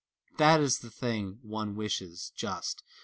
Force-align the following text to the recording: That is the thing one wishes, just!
That 0.39 0.61
is 0.61 0.79
the 0.79 0.89
thing 0.89 1.37
one 1.43 1.75
wishes, 1.75 2.31
just! 2.35 2.81